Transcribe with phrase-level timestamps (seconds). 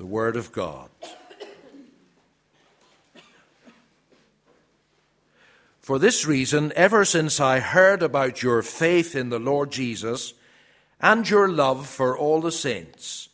[0.00, 0.88] the Word of God.
[5.78, 10.32] For this reason, ever since I heard about your faith in the Lord Jesus
[11.02, 13.28] and your love for all the saints,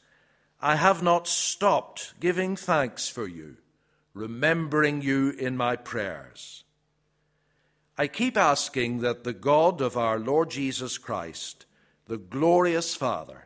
[0.60, 3.58] I have not stopped giving thanks for you,
[4.12, 6.64] remembering you in my prayers.
[7.96, 11.64] I keep asking that the God of our Lord Jesus Christ,
[12.08, 13.45] the glorious Father,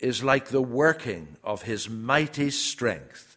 [0.00, 3.36] is like the working of his mighty strength,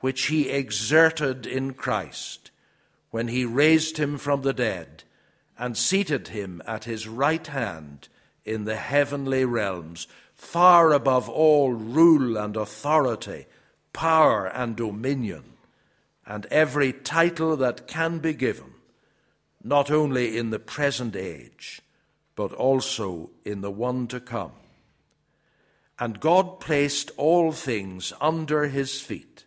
[0.00, 2.50] which he exerted in Christ
[3.10, 5.04] when he raised him from the dead
[5.58, 8.08] and seated him at his right hand
[8.44, 13.46] in the heavenly realms, far above all rule and authority,
[13.92, 15.44] power and dominion,
[16.26, 18.72] and every title that can be given,
[19.62, 21.80] not only in the present age,
[22.34, 24.52] but also in the one to come.
[26.02, 29.44] And God placed all things under his feet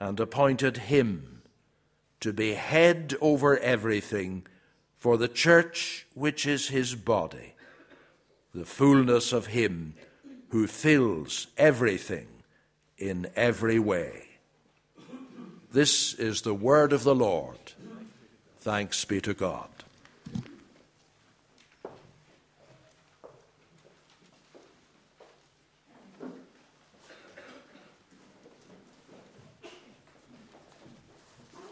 [0.00, 1.42] and appointed him
[2.18, 4.48] to be head over everything
[4.98, 7.54] for the church, which is his body,
[8.52, 9.94] the fullness of him
[10.48, 12.26] who fills everything
[12.98, 14.24] in every way.
[15.70, 17.74] This is the word of the Lord.
[18.58, 19.79] Thanks be to God.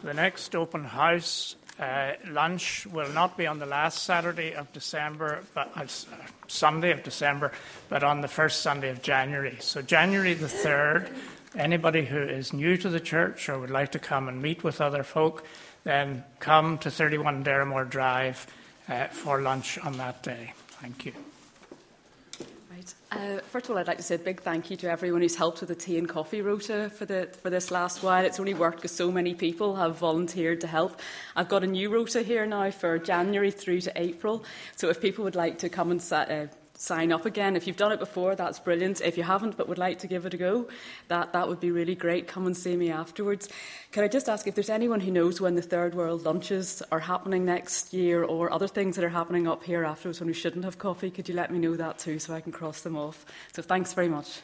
[0.01, 5.43] The next open house uh, lunch will not be on the last Saturday of December,
[5.53, 5.85] but uh,
[6.47, 7.51] Sunday of December,
[7.89, 9.57] but on the first Sunday of January.
[9.59, 11.09] So January the third.
[11.55, 14.81] Anybody who is new to the church or would like to come and meet with
[14.81, 15.43] other folk,
[15.83, 18.45] then come to 31 Derrimore Drive
[18.87, 20.53] uh, for lunch on that day.
[20.81, 21.13] Thank you.
[23.11, 25.35] Uh, first of all, I'd like to say a big thank you to everyone who's
[25.35, 28.23] helped with the tea and coffee rota for, the, for this last while.
[28.23, 30.99] It's only worked because so many people have volunteered to help.
[31.35, 34.43] I've got a new rota here now for January through to April.
[34.75, 36.47] So if people would like to come and uh,
[36.79, 37.57] sign up again.
[37.57, 39.01] If you've done it before, that's brilliant.
[39.01, 40.69] If you haven't but would like to give it a go,
[41.09, 42.25] that, that would be really great.
[42.25, 43.49] Come and see me afterwards.
[43.91, 47.01] Can I just ask if there's anyone who knows when the Third World lunches are
[47.01, 50.63] happening next year or other things that are happening up here afterwards when we shouldn't
[50.63, 51.11] have coffee?
[51.11, 53.25] Could you let me know that too so I can cross them off?
[53.51, 54.39] So thanks very much.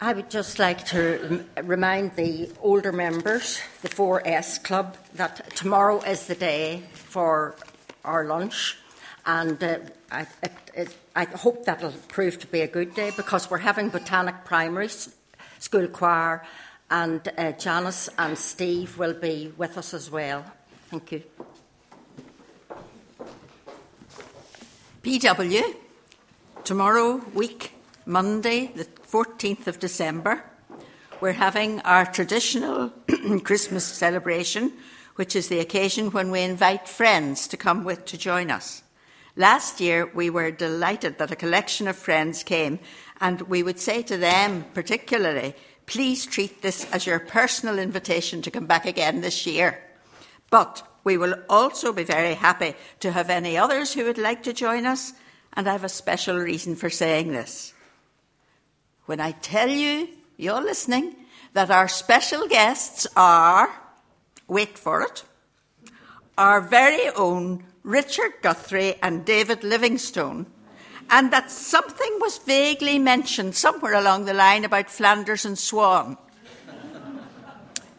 [0.00, 6.26] I would just like to remind the older members, the 4S Club, that tomorrow is
[6.26, 7.54] the day for
[8.04, 8.78] our lunch.
[9.24, 9.78] And uh,
[10.10, 13.88] I, it, it, I hope that'll prove to be a good day because we're having
[13.88, 14.90] Botanic Primary
[15.58, 16.44] School Choir,
[16.90, 20.44] and uh, Janice and Steve will be with us as well.
[20.90, 21.22] Thank you.
[25.02, 25.74] PW,
[26.64, 27.72] tomorrow week,
[28.06, 30.44] Monday, the 14th of December,
[31.20, 32.90] we're having our traditional
[33.44, 34.72] Christmas celebration
[35.16, 38.82] which is the occasion when we invite friends to come with to join us.
[39.36, 42.78] Last year, we were delighted that a collection of friends came,
[43.20, 45.54] and we would say to them particularly,
[45.86, 49.82] please treat this as your personal invitation to come back again this year.
[50.50, 54.52] But we will also be very happy to have any others who would like to
[54.52, 55.12] join us,
[55.54, 57.72] and I have a special reason for saying this.
[59.06, 61.16] When I tell you, you're listening,
[61.54, 63.68] that our special guests are
[64.52, 65.24] wait for it,
[66.36, 70.46] our very own Richard Guthrie and David Livingstone,
[71.10, 76.16] and that something was vaguely mentioned somewhere along the line about Flanders and Swan.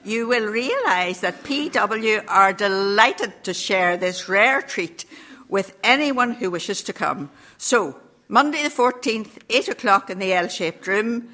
[0.03, 5.05] you will realise that PW are delighted to share this rare treat
[5.49, 7.29] with anyone who wishes to come.
[7.57, 11.29] So, Monday the 14th, 8 o'clock in the L shaped room.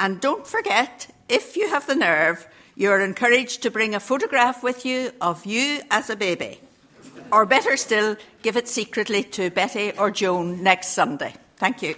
[0.00, 4.84] And don't forget, if you have the nerve, you're encouraged to bring a photograph with
[4.84, 6.60] you of you as a baby.
[7.32, 11.34] Or better still, give it secretly to Betty or Joan next Sunday.
[11.56, 11.94] Thank you.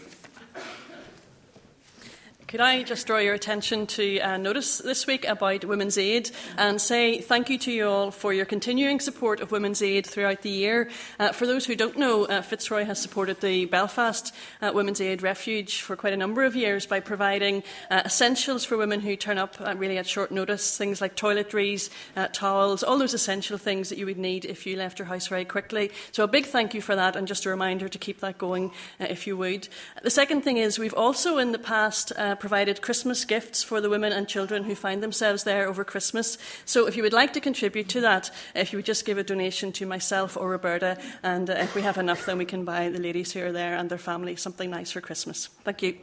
[2.48, 6.80] Could I just draw your attention to a notice this week about Women's Aid and
[6.80, 10.50] say thank you to you all for your continuing support of Women's Aid throughout the
[10.50, 10.88] year.
[11.18, 14.32] Uh, for those who don't know, uh, Fitzroy has supported the Belfast
[14.62, 18.76] uh, Women's Aid Refuge for quite a number of years by providing uh, essentials for
[18.76, 22.96] women who turn up uh, really at short notice, things like toiletries, uh, towels, all
[22.96, 25.90] those essential things that you would need if you left your house very quickly.
[26.12, 28.70] So a big thank you for that and just a reminder to keep that going
[29.00, 29.66] if you would.
[30.04, 34.12] The second thing is we've also in the past provided Christmas gifts for the women
[34.12, 36.38] and children who find themselves there over Christmas.
[36.64, 39.24] So if you would like to contribute to that, if you would just give a
[39.24, 42.88] donation to myself or Roberta, and uh, if we have enough, then we can buy
[42.88, 45.48] the ladies who are there and their family something nice for Christmas.
[45.64, 45.96] Thank you.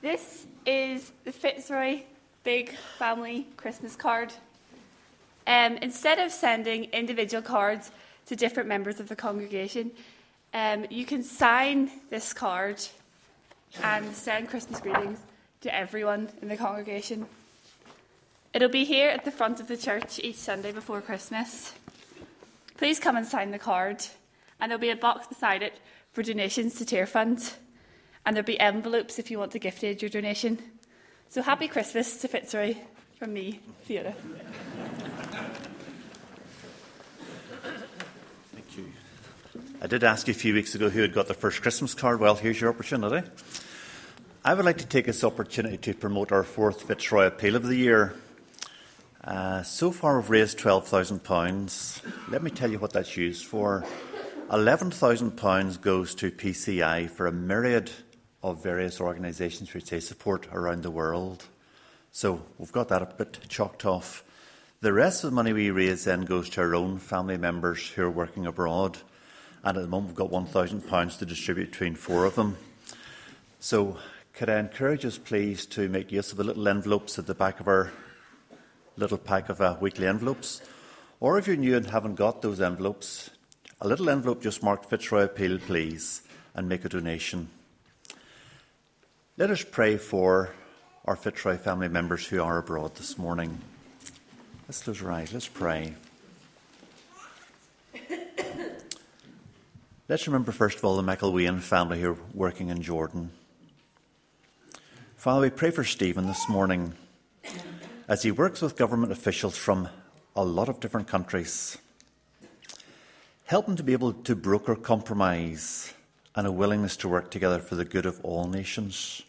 [0.00, 2.02] This is the Fitzroy
[2.44, 4.32] Big Family Christmas card.
[5.46, 7.90] Um, instead of sending individual cards
[8.26, 9.90] to different members of the congregation,
[10.54, 12.82] um, you can sign this card
[13.82, 15.18] and send Christmas greetings
[15.62, 17.26] to everyone in the congregation.
[18.52, 21.72] It'll be here at the front of the church each Sunday before Christmas.
[22.76, 24.04] Please come and sign the card,
[24.60, 25.78] and there'll be a box beside it
[26.10, 27.54] for donations to Tear Fund,
[28.26, 30.58] and there'll be envelopes if you want to gift aid your donation.
[31.30, 32.76] So happy Christmas to Fitzroy
[33.18, 34.14] from me, Fiona.
[39.84, 42.20] I did ask you a few weeks ago who had got their first Christmas card.
[42.20, 43.28] Well, here's your opportunity.
[44.44, 47.74] I would like to take this opportunity to promote our fourth Fitzroy Appeal of the
[47.74, 48.14] Year.
[49.24, 52.30] Uh, so far, we've raised £12,000.
[52.30, 53.84] Let me tell you what that's used for.
[54.50, 57.90] £11,000 goes to PCI for a myriad
[58.40, 61.46] of various organisations which they support around the world.
[62.12, 64.22] So we've got that a bit chalked off.
[64.80, 68.04] The rest of the money we raise then goes to our own family members who
[68.04, 68.98] are working abroad
[69.64, 72.56] and at the moment we've got £1,000 to distribute between four of them.
[73.60, 73.98] So,
[74.32, 77.60] could I encourage us, please, to make use of the little envelopes at the back
[77.60, 77.92] of our
[78.96, 80.62] little pack of uh, weekly envelopes?
[81.20, 83.30] Or if you're new and haven't got those envelopes,
[83.80, 86.22] a little envelope just marked Fitzroy Appeal, please,
[86.54, 87.48] and make a donation.
[89.36, 90.50] Let us pray for
[91.04, 93.60] our Fitzroy family members who are abroad this morning.
[94.66, 95.32] Let's close our eyes.
[95.32, 95.94] Let's pray.
[100.12, 103.30] Let's remember, first of all, the McElwain family who are working in Jordan.
[105.16, 106.92] Father, we pray for Stephen this morning
[108.08, 109.88] as he works with government officials from
[110.36, 111.78] a lot of different countries.
[113.46, 115.94] Help him to be able to broker compromise
[116.36, 119.22] and a willingness to work together for the good of all nations.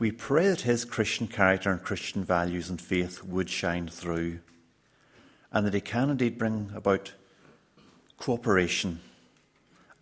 [0.00, 4.40] We pray that his Christian character and Christian values and faith would shine through,
[5.52, 7.12] and that he can indeed bring about
[8.24, 9.00] cooperation,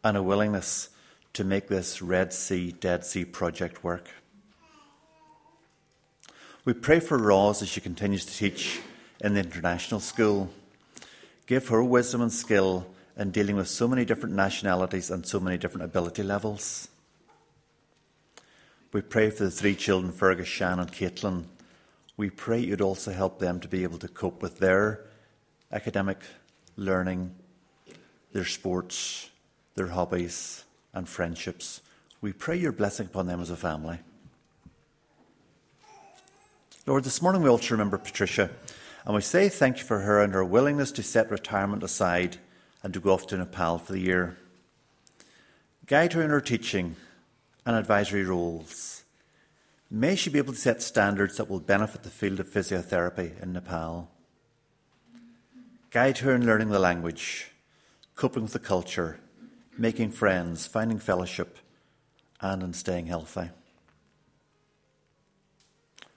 [0.05, 0.91] and a willingness
[1.33, 4.09] to make this Red Sea, Dead Sea project work.
[6.65, 8.81] We pray for Roz as she continues to teach
[9.21, 10.53] in the international school.
[11.47, 12.87] Give her wisdom and skill
[13.17, 16.87] in dealing with so many different nationalities and so many different ability levels.
[18.93, 21.47] We pray for the three children, Fergus, Shan, and Caitlin.
[22.17, 25.07] We pray you'd also help them to be able to cope with their
[25.73, 26.19] academic
[26.77, 27.35] learning
[28.33, 29.31] their sports,
[29.75, 31.81] their hobbies, and friendships.
[32.21, 33.99] We pray your blessing upon them as a family.
[36.87, 38.51] Lord, this morning we also remember Patricia,
[39.05, 42.39] and we say thank you for her and her willingness to set retirement aside
[42.83, 44.37] and to go off to Nepal for the year.
[45.87, 46.97] Guide her in her teaching
[47.65, 49.05] and advisory roles.
[49.91, 53.53] May she be able to set standards that will benefit the field of physiotherapy in
[53.53, 54.11] Nepal.
[55.91, 57.52] Guide her in learning the language
[58.23, 59.19] coping with the culture,
[59.77, 61.59] making friends, finding fellowship,
[62.41, 63.51] and in staying healthy.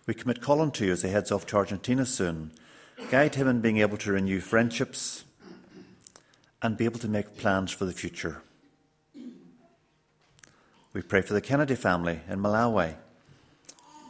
[0.06, 2.52] We commit Colin to you as he heads off to Argentina soon.
[3.10, 5.24] Guide him in being able to renew friendships
[6.62, 8.44] and be able to make plans for the future.
[10.94, 12.98] We pray for the Kennedy family in Malawi.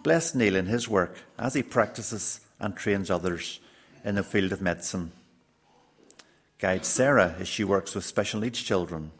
[0.03, 3.61] Bless Neil in his work as he practices and trains others
[4.03, 5.13] in the field of medicine.
[6.57, 9.11] Guide Sarah as she works with special needs children.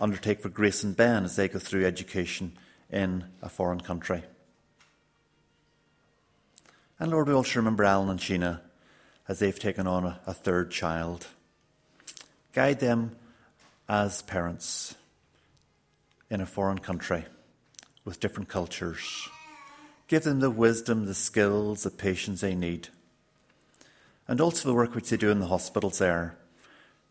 [0.00, 2.52] Undertake for Grace and Ben as they go through education
[2.90, 4.22] in a foreign country.
[7.00, 8.60] And Lord, we also remember Alan and Sheena
[9.26, 11.26] as they've taken on a, a third child.
[12.52, 13.16] Guide them
[13.88, 14.96] as parents
[16.30, 17.24] in a foreign country
[18.04, 19.28] with different cultures.
[20.08, 22.88] Give them the wisdom, the skills, the patience they need
[24.28, 26.36] and also the work which they do in the hospitals there.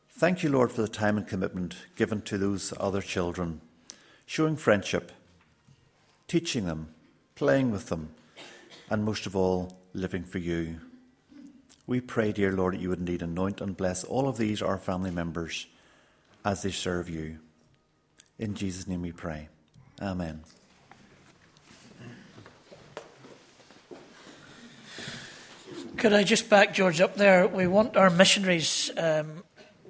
[0.09, 3.61] Thank you, Lord, for the time and commitment given to those other children,
[4.25, 5.11] showing friendship,
[6.27, 6.93] teaching them,
[7.35, 8.09] playing with them,
[8.89, 10.79] and most of all, living for you.
[11.87, 14.77] We pray, dear Lord, that you would indeed anoint and bless all of these, our
[14.77, 15.67] family members,
[16.43, 17.39] as they serve you.
[18.37, 19.49] In Jesus' name we pray.
[20.01, 20.43] Amen.
[25.97, 27.47] Could I just back George up there?
[27.47, 29.43] We want our missionaries, um,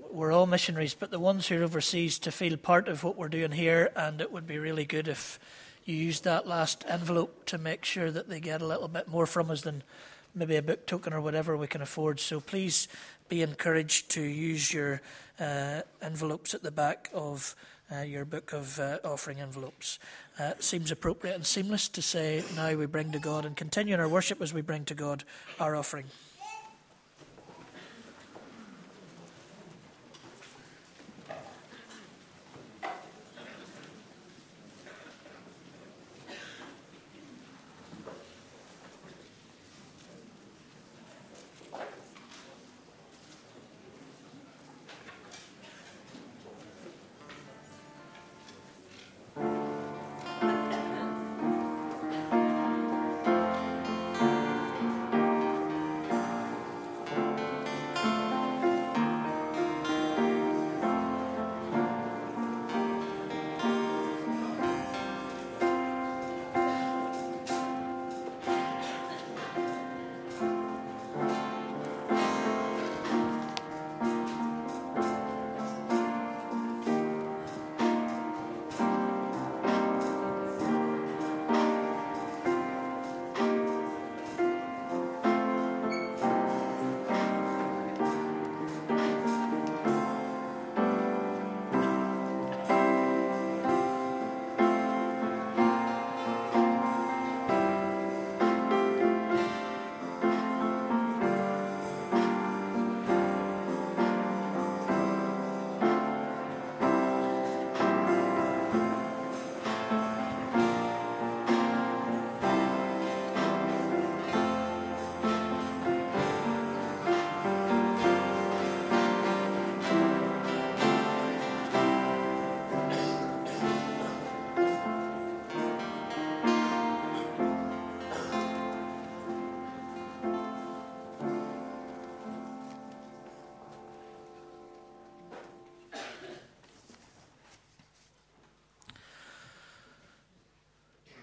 [0.10, 3.28] we're all missionaries, but the ones who are overseas to feel part of what we're
[3.28, 5.38] doing here, and it would be really good if
[5.84, 9.26] you used that last envelope to make sure that they get a little bit more
[9.26, 9.84] from us than
[10.34, 12.22] maybe a book token or whatever we can afford.
[12.22, 12.88] So please
[13.28, 15.02] be encouraged to use your
[15.42, 17.54] uh, envelopes at the back of
[17.94, 20.00] uh, your book of uh, offering envelopes.
[20.40, 24.00] Uh, seems appropriate and seamless to say, now we bring to God and continue in
[24.00, 25.24] our worship as we bring to God
[25.60, 26.06] our offering.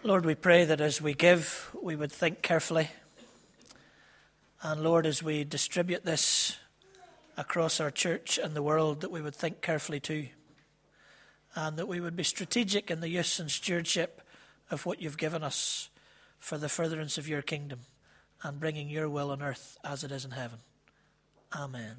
[0.07, 2.91] Lord, we pray that as we give, we would think carefully.
[4.61, 6.59] And Lord, as we distribute this
[7.39, 10.29] across our church and the world, that we would think carefully too.
[11.55, 14.21] And that we would be strategic in the use and stewardship
[14.71, 15.89] of what you've given us
[16.39, 17.81] for the furtherance of your kingdom
[18.43, 20.59] and bringing your will on earth as it is in heaven.
[21.57, 21.97] Amen.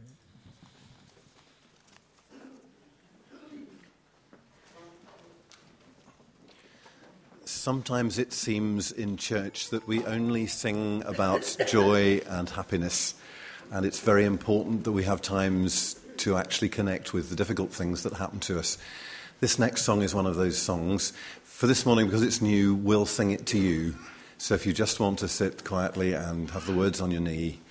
[7.65, 13.15] Sometimes it seems in church that we only sing about joy and happiness,
[13.72, 18.03] and it's very important that we have times to actually connect with the difficult things
[18.03, 18.77] that happen to us.
[19.39, 21.12] This next song is one of those songs.
[21.43, 23.95] For this morning, because it's new, we'll sing it to you.
[24.38, 27.62] So if you just want to sit quietly and have the words on your knee,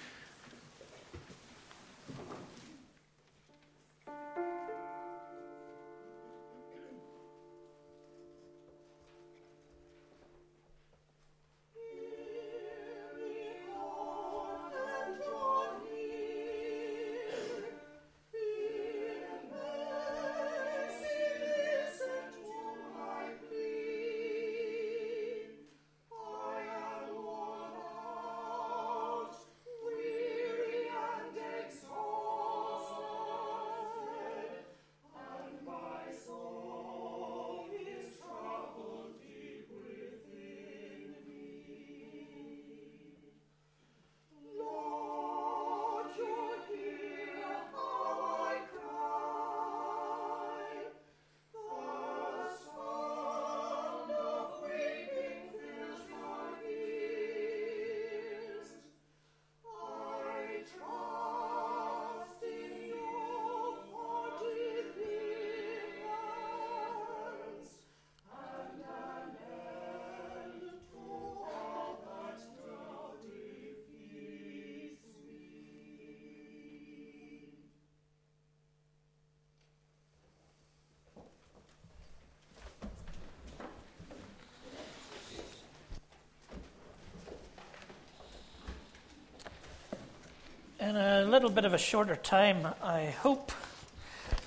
[90.85, 93.53] in a little bit of a shorter time, I hope,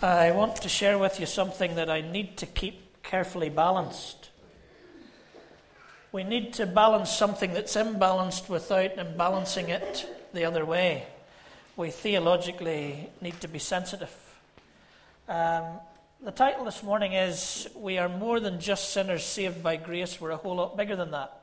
[0.04, 4.30] I want to share with you something that I need to keep carefully balanced.
[6.12, 11.08] We need to balance something that's imbalanced without imbalancing it the other way.
[11.76, 14.16] We theologically need to be sensitive.
[15.28, 15.64] Um,
[16.24, 20.22] the title this morning is We Are More Than Just Sinners Saved by Grace.
[20.22, 21.34] We're a whole lot bigger than that.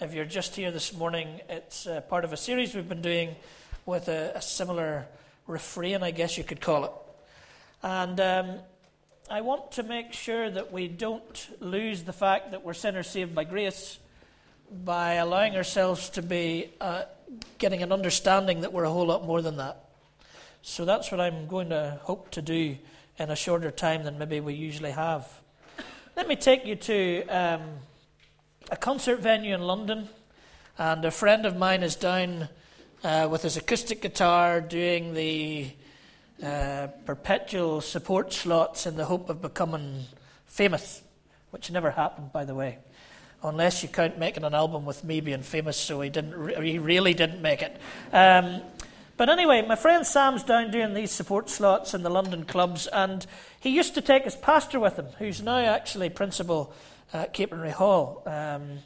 [0.00, 3.34] If you're just here this morning, it's uh, part of a series we've been doing
[3.88, 5.06] with a, a similar
[5.46, 6.92] refrain, I guess you could call it.
[7.82, 8.58] And um,
[9.30, 13.34] I want to make sure that we don't lose the fact that we're sinners saved
[13.34, 13.98] by grace
[14.84, 17.04] by allowing ourselves to be uh,
[17.56, 19.88] getting an understanding that we're a whole lot more than that.
[20.60, 22.76] So that's what I'm going to hope to do
[23.18, 25.26] in a shorter time than maybe we usually have.
[26.14, 27.62] Let me take you to um,
[28.70, 30.10] a concert venue in London,
[30.76, 32.50] and a friend of mine is down
[33.04, 35.70] uh, with his acoustic guitar doing the
[36.42, 40.04] uh, perpetual support slots in the hope of becoming
[40.46, 41.02] famous,
[41.50, 42.78] which never happened, by the way.
[43.42, 46.34] Unless you count making an album with me being famous, so he didn't.
[46.34, 47.76] Re- he really didn't make it.
[48.12, 48.62] Um,
[49.16, 53.24] but anyway, my friend Sam's down doing these support slots in the London clubs, and
[53.60, 56.72] he used to take his pastor with him, who's now actually principal
[57.12, 58.22] at Capernwray Hall.
[58.26, 58.78] Um,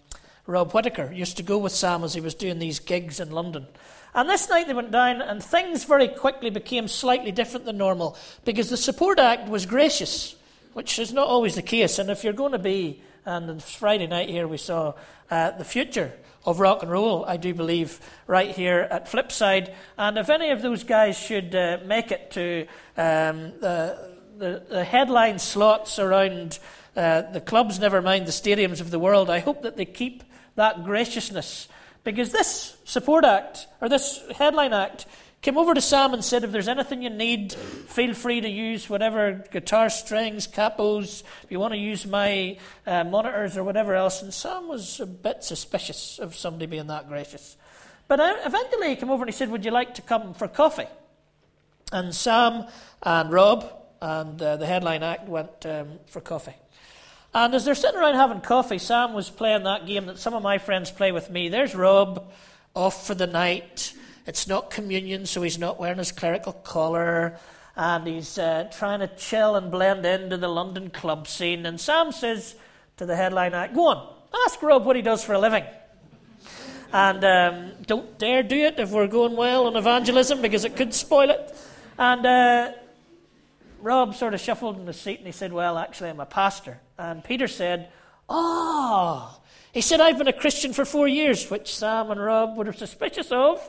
[0.46, 3.66] Rob Whitaker used to go with Sam as he was doing these gigs in London.
[4.14, 8.16] And this night they went down, and things very quickly became slightly different than normal
[8.44, 10.36] because the support act was gracious,
[10.74, 11.98] which is not always the case.
[11.98, 14.94] And if you're going to be, and Friday night here we saw
[15.30, 16.12] uh, the future
[16.44, 19.72] of rock and roll, I do believe, right here at Flipside.
[19.96, 22.66] And if any of those guys should uh, make it to
[22.96, 26.58] um, the, the, the, headline slots around
[26.96, 30.24] uh, the clubs, never mind the stadiums of the world, I hope that they keep
[30.56, 31.68] that graciousness
[32.04, 35.06] because this support act, or this headline act,
[35.42, 38.88] came over to Sam and said, if there's anything you need, feel free to use
[38.88, 44.22] whatever guitar strings, capos, if you want to use my uh, monitors or whatever else.
[44.22, 47.56] And Sam was a bit suspicious of somebody being that gracious.
[48.06, 50.88] But eventually he came over and he said, Would you like to come for coffee?
[51.92, 52.66] And Sam
[53.02, 56.54] and Rob and uh, the headline act went um, for coffee.
[57.34, 60.42] And as they're sitting around having coffee, Sam was playing that game that some of
[60.42, 61.48] my friends play with me.
[61.48, 62.30] There's Rob
[62.74, 63.94] off for the night.
[64.26, 67.38] It's not communion, so he's not wearing his clerical collar.
[67.74, 71.64] And he's uh, trying to chill and blend into the London club scene.
[71.64, 72.54] And Sam says
[72.98, 74.14] to the headline act, Go on,
[74.44, 75.64] ask Rob what he does for a living.
[76.92, 80.92] And um, don't dare do it if we're going well on evangelism because it could
[80.92, 81.56] spoil it.
[81.96, 82.72] And uh,
[83.80, 86.78] Rob sort of shuffled in the seat and he said, Well, actually, I'm a pastor.
[87.02, 87.88] And Peter said,
[88.28, 89.36] Oh,
[89.72, 93.32] he said, I've been a Christian for four years, which Sam and Rob were suspicious
[93.32, 93.60] of.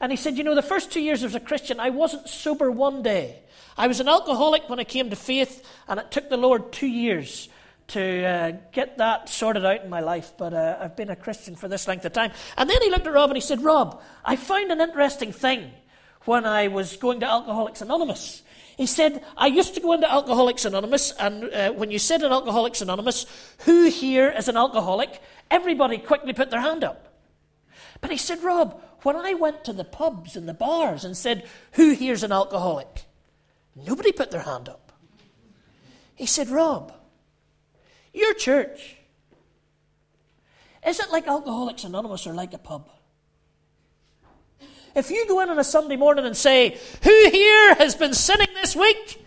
[0.00, 2.70] And he said, You know, the first two years as a Christian, I wasn't sober
[2.70, 3.38] one day.
[3.78, 6.86] I was an alcoholic when I came to faith, and it took the Lord two
[6.86, 7.48] years
[7.88, 11.56] to uh, get that sorted out in my life, but uh, I've been a Christian
[11.56, 12.32] for this length of time.
[12.56, 15.70] And then he looked at Rob and he said, Rob, I found an interesting thing
[16.24, 18.42] when I was going to Alcoholics Anonymous.
[18.76, 22.32] He said, I used to go into Alcoholics Anonymous, and uh, when you said in
[22.32, 23.26] Alcoholics Anonymous,
[23.60, 27.14] who here is an alcoholic, everybody quickly put their hand up.
[28.00, 31.46] But he said, Rob, when I went to the pubs and the bars and said,
[31.72, 33.04] who here's an alcoholic,
[33.76, 34.92] nobody put their hand up.
[36.14, 36.92] He said, Rob,
[38.12, 38.96] your church,
[40.86, 42.90] is it like Alcoholics Anonymous or like a pub?
[44.94, 48.48] If you go in on a Sunday morning and say, Who here has been sinning
[48.54, 49.24] this week?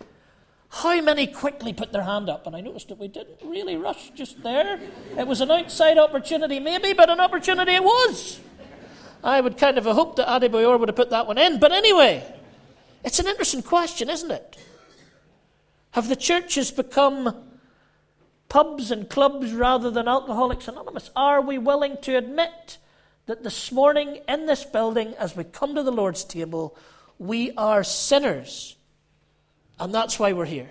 [0.70, 2.46] How many quickly put their hand up?
[2.46, 4.80] And I noticed that we didn't really rush just there.
[5.16, 8.40] It was an outside opportunity, maybe, but an opportunity it was.
[9.24, 11.58] I would kind of have hoped that Adi would have put that one in.
[11.58, 12.24] But anyway,
[13.02, 14.56] it's an interesting question, isn't it?
[15.92, 17.44] Have the churches become
[18.48, 21.10] pubs and clubs rather than Alcoholics Anonymous?
[21.16, 22.78] Are we willing to admit
[23.28, 26.74] that this morning in this building, as we come to the Lord's table,
[27.18, 28.74] we are sinners.
[29.78, 30.70] And that's why we're here.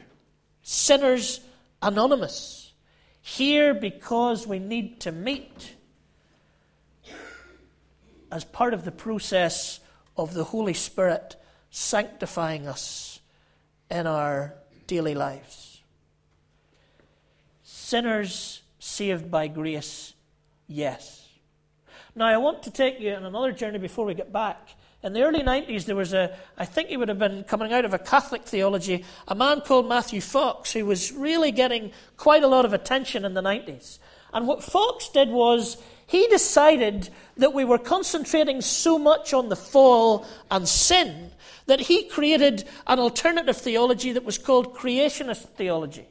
[0.63, 1.39] Sinners
[1.84, 2.74] Anonymous.
[3.22, 5.76] Here because we need to meet
[8.32, 9.80] as part of the process
[10.17, 11.36] of the Holy Spirit
[11.70, 13.20] sanctifying us
[13.91, 14.56] in our
[14.88, 15.84] daily lives.
[17.62, 20.15] Sinners saved by grace,
[20.67, 21.26] yes.
[22.17, 24.69] Now, I want to take you on another journey before we get back.
[25.03, 27.86] In the early 90s, there was a, I think he would have been coming out
[27.86, 32.47] of a Catholic theology, a man called Matthew Fox, who was really getting quite a
[32.47, 33.99] lot of attention in the 90s.
[34.34, 35.77] And what Fox did was
[36.08, 41.30] He decided that we were concentrating so much on the fall and sin
[41.67, 46.08] that he created an alternative theology that was called creationist theology,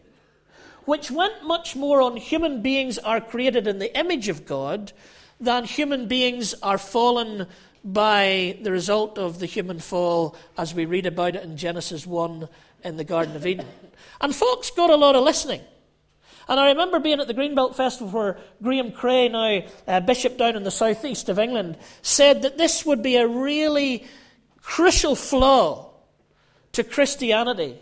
[0.85, 4.93] which went much more on human beings are created in the image of God
[5.41, 7.47] than human beings are fallen
[7.85, 12.49] by the result of the human fall, as we read about it in Genesis 1
[12.83, 13.67] in the Garden of Eden.
[14.21, 15.61] And Fox got a lot of listening.
[16.49, 20.57] And I remember being at the Greenbelt Festival where Graham Cray, now uh, bishop down
[20.57, 24.07] in the southeast of England, said that this would be a really
[24.61, 25.93] crucial flaw
[26.73, 27.79] to Christianity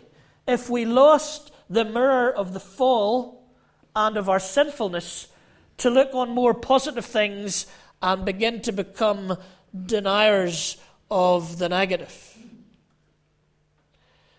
[0.47, 3.43] if we lost the mirror of the fall
[3.95, 5.27] and of our sinfulness
[5.77, 7.67] to look on more positive things
[8.01, 9.37] and begin to become
[9.85, 10.77] deniers
[11.11, 12.37] of the negative.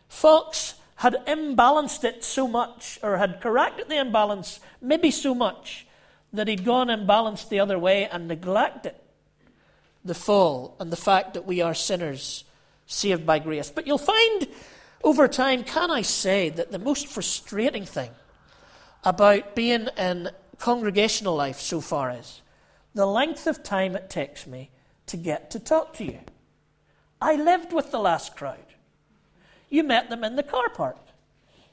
[0.08, 5.86] Fox had imbalanced it so much, or had corrected the imbalance maybe so much,
[6.32, 8.94] that he'd gone imbalanced the other way and neglected
[10.04, 12.44] the fall and the fact that we are sinners
[12.86, 13.70] saved by grace.
[13.70, 14.46] But you'll find
[15.02, 18.10] over time, can I say, that the most frustrating thing
[19.04, 22.42] about being in congregational life so far is
[22.94, 24.70] the length of time it takes me
[25.06, 26.18] to get to talk to you.
[27.20, 28.58] I lived with the last crowd.
[29.68, 30.98] You met them in the car park.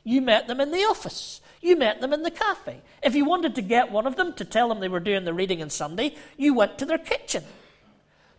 [0.03, 1.39] You met them in the office.
[1.61, 2.81] You met them in the cafe.
[3.01, 5.33] If you wanted to get one of them to tell them they were doing the
[5.33, 7.43] reading on Sunday, you went to their kitchen.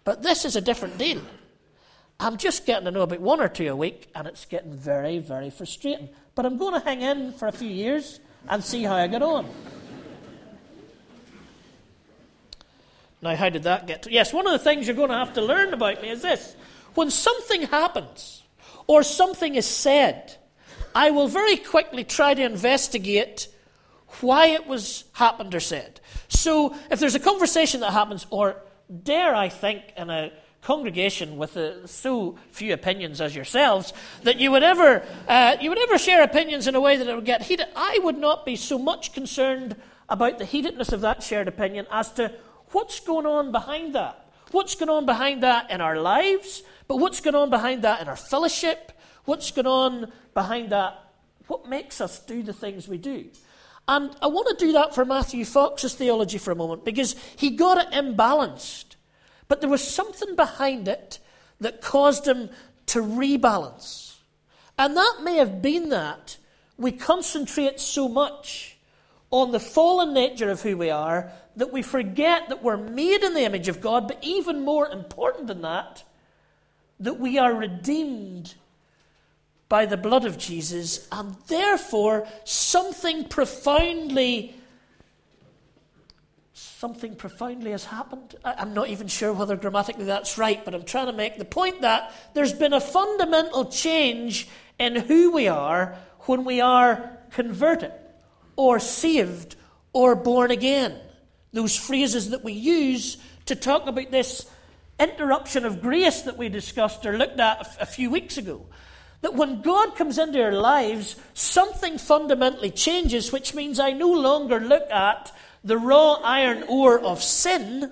[0.04, 1.22] But this is a different deal.
[2.20, 5.18] I'm just getting to know about one or two a week, and it's getting very,
[5.18, 6.11] very frustrating.
[6.35, 9.22] But I'm going to hang in for a few years and see how I get
[9.22, 9.48] on.
[13.24, 14.12] Now, how did that get to?
[14.12, 16.54] Yes, one of the things you're going to have to learn about me is this.
[16.94, 18.42] When something happens,
[18.87, 20.37] or something is said,
[20.94, 23.48] I will very quickly try to investigate
[24.20, 26.00] why it was happened or said.
[26.28, 28.56] So if there's a conversation that happens, or
[29.02, 34.50] dare I think in a congregation with uh, so few opinions as yourselves that you
[34.50, 37.42] would ever uh, you would ever share opinions in a way that it would get
[37.42, 37.66] heated.
[37.74, 39.76] I would not be so much concerned
[40.10, 42.30] about the heatedness of that shared opinion as to
[42.74, 44.20] what's going on behind that.
[44.50, 46.62] What's going on behind that in our lives?
[46.87, 48.92] But what's going on behind that in our fellowship?
[49.24, 50.98] What's going on behind that?
[51.46, 53.26] What makes us do the things we do?
[53.87, 57.50] And I want to do that for Matthew Fox's theology for a moment because he
[57.50, 58.96] got it imbalanced.
[59.48, 61.18] But there was something behind it
[61.60, 62.50] that caused him
[62.87, 64.16] to rebalance.
[64.78, 66.38] And that may have been that
[66.76, 68.76] we concentrate so much
[69.30, 73.34] on the fallen nature of who we are that we forget that we're made in
[73.34, 76.04] the image of God, but even more important than that,
[77.00, 78.54] that we are redeemed
[79.68, 84.54] by the blood of Jesus, and therefore something profoundly
[86.54, 88.36] something profoundly has happened.
[88.44, 91.80] I'm not even sure whether grammatically that's right, but I'm trying to make the point
[91.80, 97.92] that there's been a fundamental change in who we are when we are converted
[98.56, 99.56] or saved
[99.94, 101.00] or born again.
[101.54, 104.46] Those phrases that we use to talk about this
[104.98, 108.66] interruption of grace that we discussed or looked at a few weeks ago.
[109.22, 114.60] That when God comes into our lives, something fundamentally changes, which means I no longer
[114.60, 117.90] look at the raw iron ore of sin,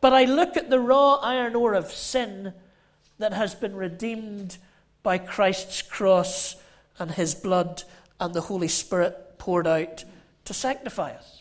[0.00, 2.52] but I look at the raw iron ore of sin
[3.18, 4.58] that has been redeemed
[5.02, 6.56] by Christ's cross
[6.98, 7.84] and his blood
[8.20, 10.04] and the Holy Spirit poured out
[10.44, 11.31] to sanctify us.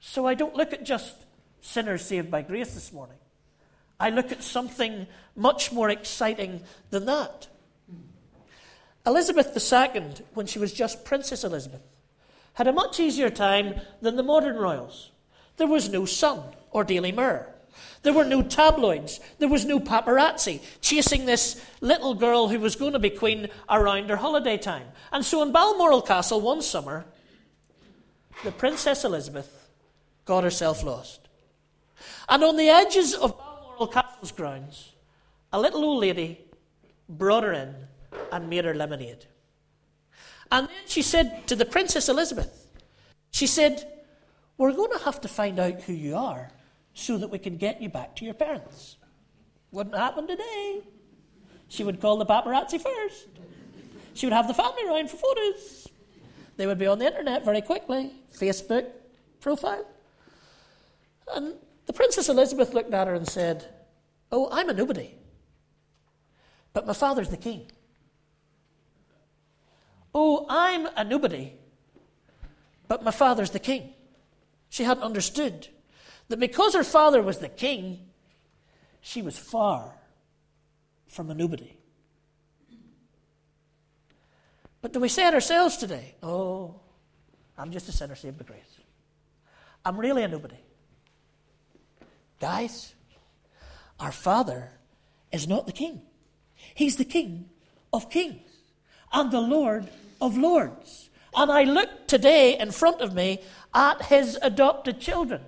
[0.00, 1.14] So I don't look at just
[1.60, 3.18] sinners saved by grace this morning.
[4.00, 7.48] I look at something much more exciting than that.
[9.06, 11.82] Elizabeth II, when she was just Princess Elizabeth,
[12.54, 15.10] had a much easier time than the modern royals.
[15.58, 17.54] There was no Sun or Daily Mirror.
[18.02, 19.20] There were no tabloids.
[19.38, 24.08] There was no paparazzi chasing this little girl who was going to be queen around
[24.08, 24.86] her holiday time.
[25.12, 27.04] And so in Balmoral Castle one summer,
[28.42, 29.59] the Princess Elizabeth
[30.30, 31.26] got herself lost.
[32.28, 34.92] And on the edges of Balmoral Castle's grounds,
[35.52, 36.38] a little old lady
[37.08, 37.74] brought her in
[38.30, 39.26] and made her lemonade.
[40.52, 42.70] And then she said to the Princess Elizabeth,
[43.32, 43.74] she said,
[44.56, 46.52] We're going to have to find out who you are
[46.94, 48.98] so that we can get you back to your parents.
[49.72, 50.82] Wouldn't happen today.
[51.66, 53.26] She would call the paparazzi first.
[54.14, 55.88] She would have the family around for photos.
[56.56, 58.12] They would be on the internet very quickly.
[58.32, 58.86] Facebook
[59.40, 59.84] profile.
[61.34, 61.54] And
[61.86, 63.66] the Princess Elizabeth looked at her and said,
[64.32, 65.14] Oh, I'm a nobody.
[66.72, 67.66] But my father's the king.
[70.14, 71.52] Oh, I'm a nobody.
[72.88, 73.94] But my father's the king.
[74.68, 75.68] She hadn't understood
[76.28, 78.08] that because her father was the king,
[79.00, 79.96] she was far
[81.08, 81.76] from a nobody.
[84.80, 86.14] But do we say it ourselves today?
[86.22, 86.80] Oh,
[87.58, 88.78] I'm just a sinner saved by grace.
[89.84, 90.56] I'm really a nobody.
[92.40, 92.94] Guys,
[94.00, 94.70] our Father
[95.30, 96.00] is not the King.
[96.74, 97.50] He's the King
[97.92, 98.48] of kings
[99.12, 99.88] and the Lord
[100.20, 101.10] of lords.
[101.34, 103.40] And I look today in front of me
[103.74, 105.42] at his adopted children,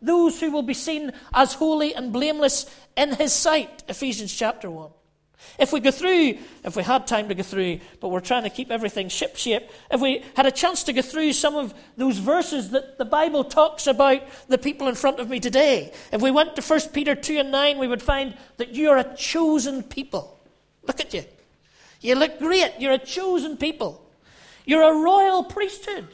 [0.00, 4.90] those who will be seen as holy and blameless in his sight, Ephesians chapter 1.
[5.58, 8.50] If we go through, if we had time to go through, but we're trying to
[8.50, 12.70] keep everything shipshape, if we had a chance to go through some of those verses
[12.70, 16.54] that the Bible talks about the people in front of me today, if we went
[16.56, 20.38] to 1 Peter 2 and 9, we would find that you are a chosen people.
[20.86, 21.24] Look at you.
[22.00, 22.74] You look great.
[22.78, 24.04] You're a chosen people.
[24.64, 26.08] You're a royal priesthood.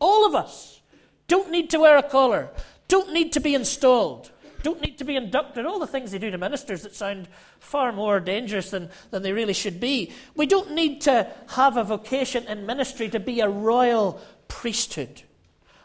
[0.00, 0.80] All of us
[1.28, 2.50] don't need to wear a collar,
[2.88, 4.30] don't need to be installed,
[4.64, 5.66] don't need to be inducted.
[5.66, 7.28] All the things they do to ministers that sound
[7.60, 10.10] far more dangerous than, than they really should be.
[10.34, 15.22] We don't need to have a vocation in ministry to be a royal priesthood,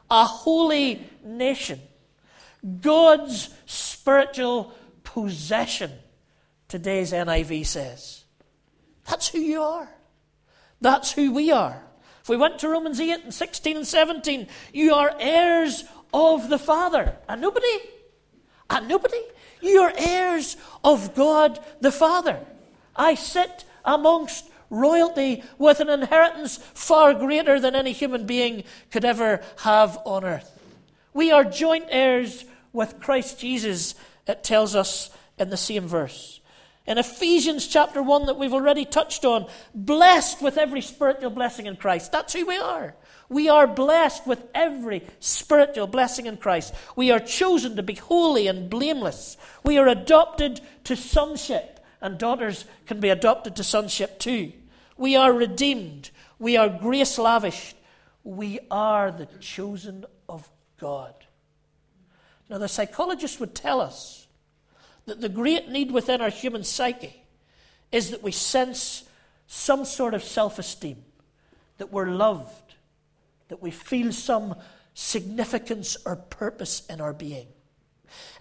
[0.09, 1.79] a holy nation,
[2.81, 5.91] God's spiritual possession,
[6.67, 8.23] today's NIV says.
[9.07, 9.89] That's who you are.
[10.81, 11.83] That's who we are.
[12.21, 16.59] If we went to Romans 8 and 16 and 17, you are heirs of the
[16.59, 17.17] Father.
[17.27, 17.67] And nobody?
[18.79, 19.21] And nobody?
[19.61, 22.39] You are heirs of God the Father.
[22.95, 29.41] I sit amongst royalty with an inheritance far greater than any human being could ever
[29.63, 30.49] have on earth.
[31.13, 33.95] We are joint heirs with Christ Jesus,
[34.27, 36.39] it tells us in the same verse
[36.89, 41.75] in Ephesians chapter 1 that we've already touched on, blessed with every spiritual blessing in
[41.75, 42.11] Christ.
[42.11, 42.95] That's who we are.
[43.29, 46.73] We are blessed with every spiritual blessing in Christ.
[46.95, 49.37] We are chosen to be holy and blameless.
[49.63, 54.51] We are adopted to sonship, and daughters can be adopted to sonship too.
[54.97, 56.09] We are redeemed.
[56.39, 57.75] We are grace lavished.
[58.23, 61.13] We are the chosen of God.
[62.49, 64.27] Now, the psychologists would tell us
[65.05, 67.23] that the great need within our human psyche
[67.91, 69.03] is that we sense
[69.47, 71.03] some sort of self esteem,
[71.77, 72.68] that we're loved,
[73.49, 74.55] that we feel some
[74.93, 77.47] significance or purpose in our being.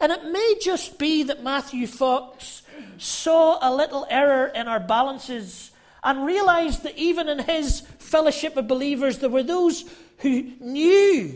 [0.00, 2.62] And it may just be that Matthew Fox
[2.96, 8.68] saw a little error in our balances and realized that even in his fellowship of
[8.68, 9.84] believers, there were those
[10.18, 11.34] who knew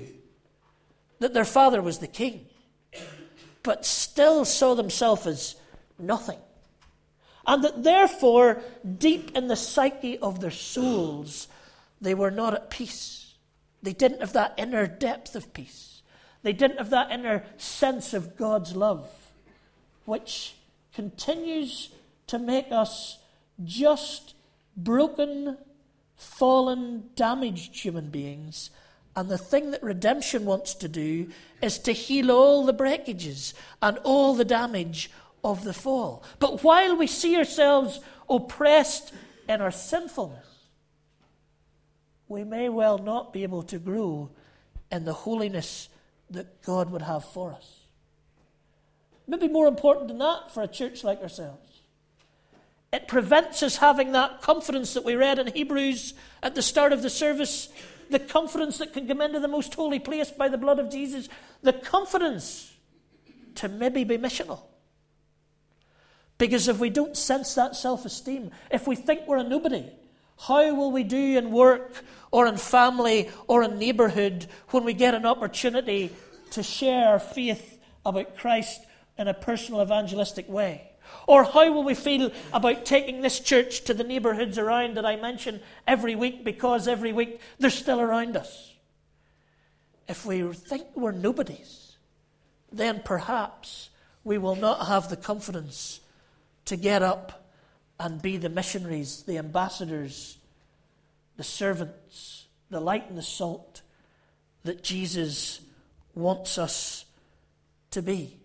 [1.19, 2.47] that their father was the king
[3.63, 5.57] but still saw themselves as
[5.99, 6.39] nothing.
[7.47, 8.63] And that therefore,
[8.99, 11.49] deep in the psyche of their souls,
[12.01, 13.22] they were not at peace.
[13.83, 16.03] They didn't have that inner depth of peace.
[16.43, 19.09] They didn't have that inner sense of God's love,
[20.05, 20.55] which
[20.95, 21.91] continues
[22.27, 23.19] to make us
[23.65, 24.35] just
[24.77, 25.57] broken,
[26.17, 28.71] fallen, damaged human beings
[29.15, 31.29] and the thing that redemption wants to do
[31.61, 35.11] is to heal all the breakages and all the damage
[35.45, 36.23] of the fall.
[36.39, 39.13] But while we see ourselves oppressed
[39.49, 40.47] in our sinfulness,
[42.33, 44.31] we may well not be able to grow
[44.91, 45.89] in the holiness
[46.31, 47.81] that God would have for us.
[49.29, 51.83] Maybe more important than that for a church like ourselves.
[52.93, 57.03] It prevents us having that confidence that we read in Hebrews at the start of
[57.03, 57.69] the service
[58.11, 61.29] the confidence that can come into the most holy place by the blood of Jesus,
[61.63, 62.75] the confidence
[63.55, 64.61] to maybe be missional.
[66.37, 69.91] Because if we don't sense that self esteem, if we think we're a nobody,
[70.47, 75.15] how will we do in work or in family or in neighbourhood when we get
[75.15, 76.11] an opportunity
[76.51, 78.81] to share faith about Christ
[79.17, 80.91] in a personal evangelistic way?
[81.29, 85.15] Or how will we feel about taking this church to the neighbourhoods around that I
[85.15, 88.73] mention every week because every week they're still around us?
[90.09, 91.97] If we think we're nobodies,
[92.73, 93.91] then perhaps
[94.25, 96.01] we will not have the confidence
[96.65, 97.42] to get up
[98.03, 100.37] and be the missionaries, the ambassadors,
[101.37, 103.83] the servants, the light and the salt
[104.65, 105.61] that Jesus
[106.13, 107.05] wants us
[107.93, 108.37] to be.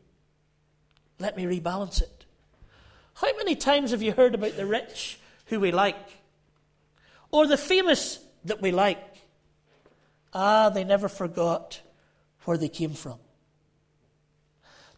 [1.17, 2.25] Let me rebalance it.
[3.15, 5.17] How many times have you heard about the rich
[5.47, 6.19] who we like?
[7.31, 9.03] Or the famous that we like?
[10.33, 11.81] Ah, they never forgot
[12.45, 13.17] where they came from.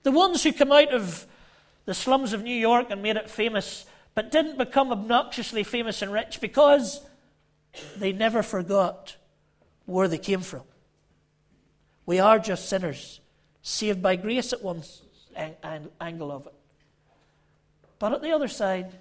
[0.04, 1.26] The ones who come out of
[1.86, 6.12] the slums of New York and made it famous, but didn't become obnoxiously famous and
[6.12, 7.02] rich because
[7.98, 9.16] they never forgot
[9.86, 10.64] where they came from.
[12.06, 13.20] We are just sinners
[13.62, 14.84] saved by grace at one
[16.02, 16.54] angle of it.
[18.00, 18.92] But at the other side,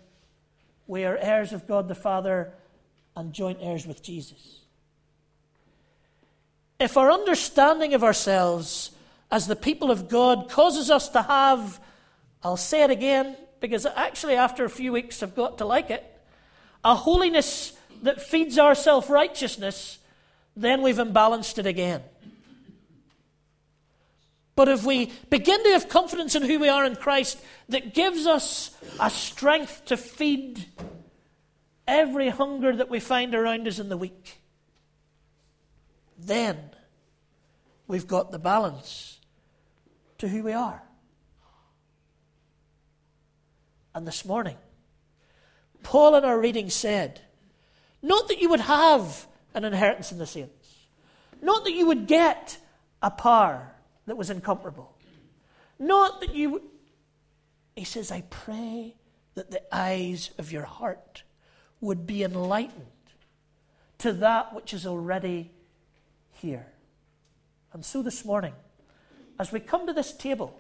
[0.87, 2.53] we are heirs of God the Father
[3.17, 4.61] and joint heirs with Jesus.
[6.79, 8.93] If our understanding of ourselves
[9.31, 11.81] as the people of God causes us to have,
[12.43, 16.05] I'll say it again, because actually, after a few weeks, I've got to like it,
[16.85, 19.99] a holiness that feeds our self righteousness,
[20.57, 22.03] then we've imbalanced it again.
[24.55, 28.27] But if we begin to have confidence in who we are in Christ, that gives
[28.27, 30.67] us a strength to feed
[31.87, 34.41] every hunger that we find around us in the week,
[36.19, 36.59] then
[37.87, 39.21] we've got the balance
[40.19, 40.83] to who we are.
[43.99, 44.57] And this morning,
[45.83, 47.21] Paul in our reading said,
[48.01, 50.87] not that you would have an inheritance in the saints,
[51.43, 52.59] not that you would get
[53.03, 53.73] a power
[54.07, 54.97] that was incomparable.
[55.81, 56.63] Not that you.
[57.75, 58.95] He says, I pray
[59.35, 61.25] that the eyes of your heart
[61.81, 62.87] would be enlightened
[63.99, 65.51] to that which is already
[66.31, 66.69] here.
[67.73, 68.55] And so this morning,
[69.41, 70.57] as we come to this table,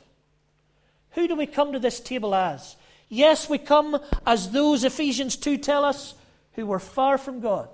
[1.10, 2.74] who do we come to this table as?
[3.08, 6.14] Yes, we come as those Ephesians 2 tell us
[6.52, 7.68] who were far from God,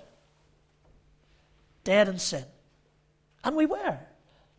[1.83, 2.45] dead in sin.
[3.43, 3.99] And we were.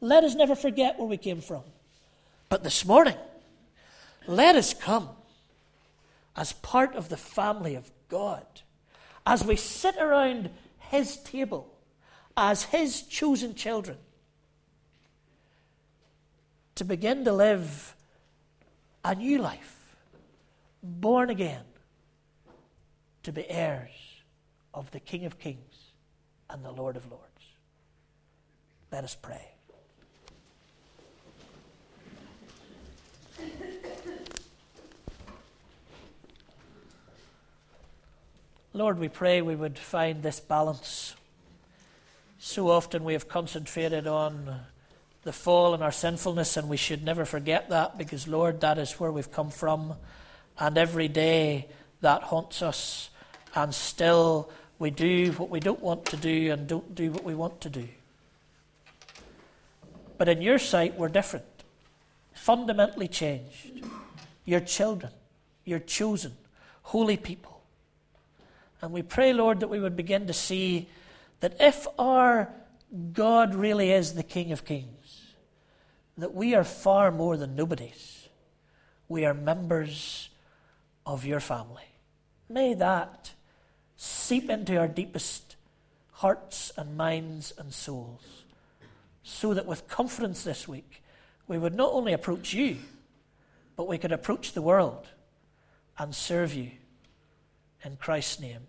[0.01, 1.63] Let us never forget where we came from.
[2.49, 3.15] But this morning,
[4.27, 5.09] let us come
[6.35, 8.45] as part of the family of God,
[9.25, 11.73] as we sit around His table,
[12.35, 13.97] as His chosen children,
[16.75, 17.95] to begin to live
[19.03, 19.74] a new life,
[20.85, 21.65] born again,
[23.23, 23.89] to be heirs
[24.73, 25.91] of the King of Kings
[26.49, 27.23] and the Lord of Lords.
[28.91, 29.55] Let us pray.
[38.73, 41.15] Lord, we pray we would find this balance.
[42.39, 44.59] So often we have concentrated on
[45.23, 48.93] the fall and our sinfulness, and we should never forget that because, Lord, that is
[48.99, 49.95] where we've come from.
[50.59, 51.67] And every day
[52.01, 53.09] that haunts us,
[53.53, 57.35] and still we do what we don't want to do and don't do what we
[57.35, 57.87] want to do.
[60.17, 61.45] But in your sight, we're different,
[62.33, 63.85] fundamentally changed.
[64.45, 65.11] You're children,
[65.65, 66.33] you're chosen,
[66.83, 67.61] holy people.
[68.81, 70.87] And we pray, Lord, that we would begin to see
[71.39, 72.49] that if our
[73.13, 75.33] God really is the King of Kings,
[76.17, 78.29] that we are far more than nobodies.
[79.09, 80.29] We are members
[81.05, 81.83] of your family.
[82.49, 83.31] May that
[83.97, 85.55] seep into our deepest
[86.11, 88.43] hearts and minds and souls,
[89.23, 91.03] so that with confidence this week,
[91.47, 92.77] we would not only approach you,
[93.75, 95.07] but we could approach the world
[95.97, 96.71] and serve you
[97.83, 98.67] in Christ's name.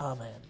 [0.00, 0.40] Amen.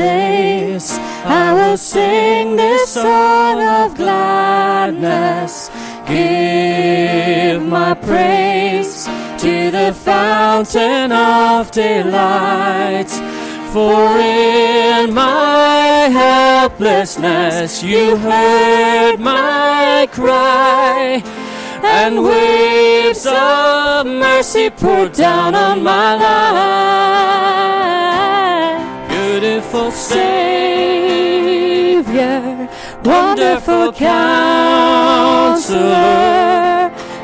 [0.00, 0.86] Days
[1.42, 5.70] I will sing this song of gladness
[6.10, 9.04] give my praise
[9.44, 13.10] to the fountain of delight.
[13.72, 21.22] For in my helplessness you heard my cry,
[21.84, 27.79] and waves of mercy poured down on my life.
[29.50, 30.30] Beautiful Savior
[33.04, 34.12] Wonderful Counselor,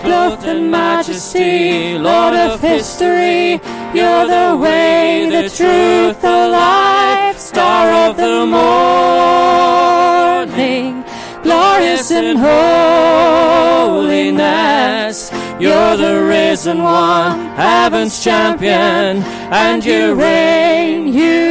[0.01, 3.61] clothed in majesty, Lord of history,
[3.95, 8.45] you're the way, the truth, the life, star of the
[10.45, 11.05] morning,
[11.45, 14.11] glorious in holiness.
[15.61, 19.23] You're the risen one, heaven's champion,
[19.53, 21.46] and you reign, you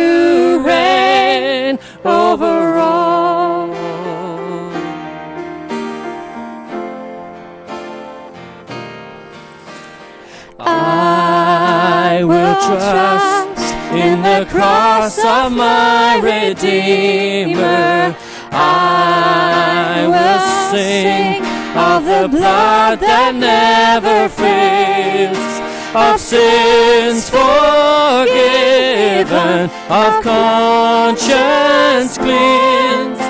[0.65, 3.69] reign over all.
[10.59, 18.15] I will trust in the cross of my Redeemer.
[18.51, 20.39] I will
[20.71, 21.43] sing
[21.75, 25.54] of the blood that never fails,
[25.95, 27.45] of sins forgiven
[29.89, 33.21] of conscience cleansed,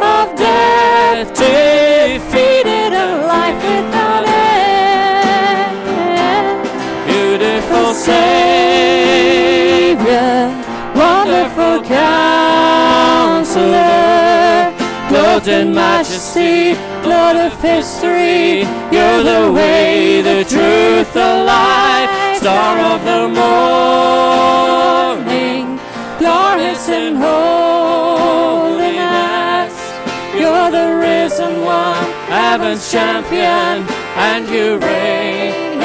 [0.00, 5.76] of death defeated, a life without end.
[7.06, 8.24] Beautiful Savior,
[10.94, 13.04] wonderful Counselor,
[15.08, 16.76] clothed in majesty,
[17.16, 18.60] Of history,
[18.92, 23.28] you're the way, the truth, the life, star of the
[25.26, 25.78] morning,
[26.18, 27.34] glorious in holiness.
[30.34, 33.86] You're the risen one, heaven's champion,
[34.16, 35.75] and you reign,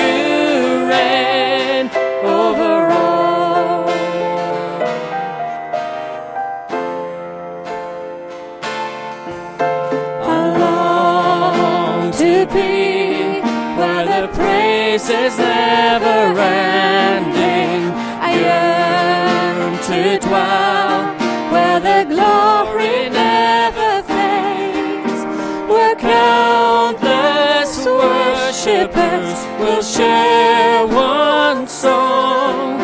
[12.54, 17.92] where the praise is never ending.
[18.28, 21.16] I yearn to dwell
[21.52, 25.20] where the glory never fades,
[25.72, 32.82] where countless worshippers will share one song,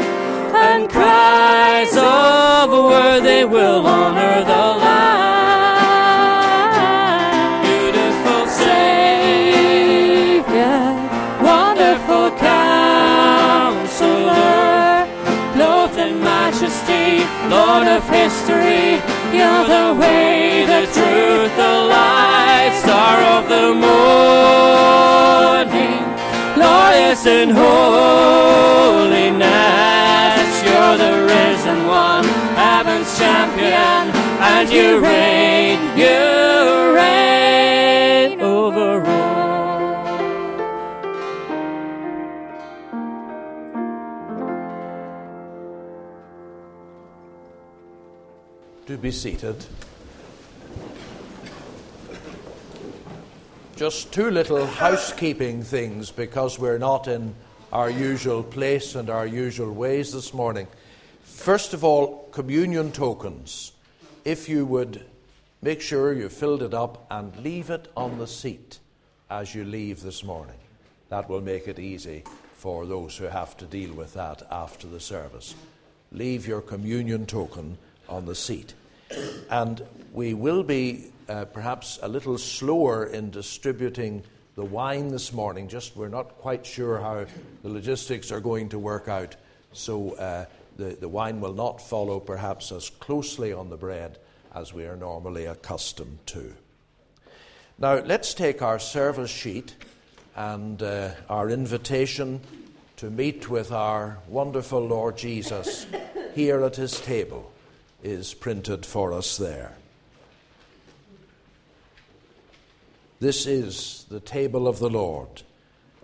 [0.56, 4.27] and cries of worthy will honor
[17.98, 19.02] of history,
[19.36, 25.66] you're the way, the truth, the light, star of the morning,
[26.54, 27.82] glorious in holiness,
[30.68, 32.26] you're the risen one,
[32.56, 34.12] heaven's champion,
[34.54, 39.17] and you reign, you reign over all.
[48.88, 49.66] Do be seated.
[53.76, 57.36] Just two little housekeeping things because we're not in
[57.74, 60.68] our usual place and our usual ways this morning.
[61.24, 63.74] First of all, communion tokens.
[64.24, 65.04] If you would
[65.62, 68.80] make sure you filled it up and leave it on the seat
[69.30, 70.60] as you leave this morning.
[71.10, 72.24] That will make it easy
[72.56, 75.56] for those who have to deal with that after the service.
[76.14, 77.78] Leave your communion token
[78.10, 78.74] on the seat.
[79.50, 79.82] And
[80.14, 84.24] we will be uh, perhaps a little slower in distributing
[84.56, 85.68] the wine this morning.
[85.68, 87.26] Just we're not quite sure how
[87.64, 89.36] the logistics are going to work out.
[89.74, 90.46] So uh,
[90.78, 94.18] the, the wine will not follow perhaps as closely on the bread
[94.56, 96.54] as we are normally accustomed to.
[97.78, 99.76] Now, let's take our service sheet
[100.36, 102.42] and uh, our invitation
[102.98, 105.86] to meet with our wonderful Lord Jesus
[106.34, 107.52] here at his table
[108.04, 109.76] is printed for us there.
[113.20, 115.42] This is the table of the Lord.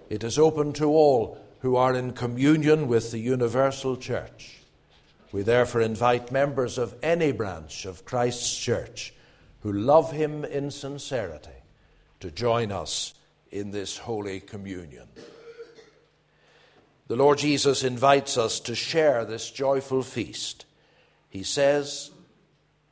[0.09, 4.59] It is open to all who are in communion with the universal church.
[5.31, 9.13] We therefore invite members of any branch of Christ's church
[9.61, 11.49] who love him in sincerity
[12.19, 13.13] to join us
[13.51, 15.07] in this holy communion.
[17.07, 20.65] The Lord Jesus invites us to share this joyful feast.
[21.33, 22.11] He says,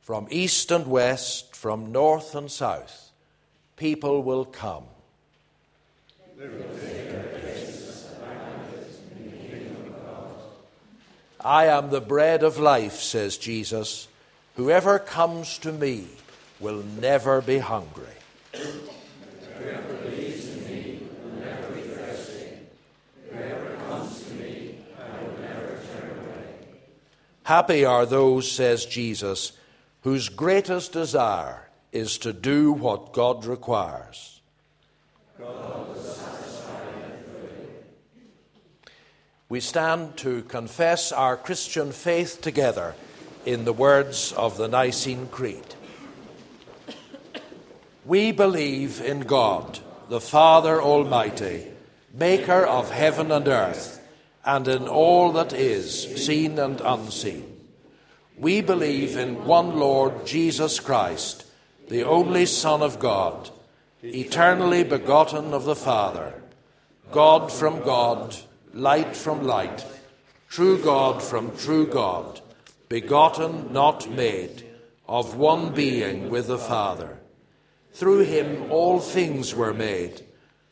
[0.00, 3.12] From east and west, from north and south,
[3.76, 4.82] people will come.
[11.44, 14.08] I am the bread of life, says Jesus.
[14.56, 16.08] Whoever comes to me
[16.58, 18.18] will never be hungry.
[27.44, 29.52] Happy are those, says Jesus,
[30.02, 34.40] whose greatest desire is to do what God requires.
[39.48, 42.94] We stand to confess our Christian faith together
[43.44, 45.74] in the words of the Nicene Creed.
[48.06, 49.78] We believe in God,
[50.08, 51.66] the Father Almighty,
[52.14, 54.01] maker of heaven and earth,
[54.44, 57.60] and in all that is, seen and unseen.
[58.36, 61.46] We believe in one Lord Jesus Christ,
[61.88, 63.50] the only Son of God,
[64.02, 66.42] eternally begotten of the Father,
[67.12, 68.36] God from God,
[68.72, 69.84] light from light,
[70.48, 72.40] true God from true God,
[72.88, 74.64] begotten, not made,
[75.06, 77.18] of one being with the Father.
[77.92, 80.22] Through him all things were made.